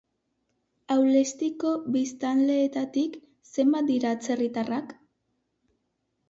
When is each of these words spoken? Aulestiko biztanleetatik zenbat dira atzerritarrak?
Aulestiko 0.93 1.73
biztanleetatik 1.97 3.19
zenbat 3.57 3.87
dira 3.91 4.15
atzerritarrak? 4.19 4.97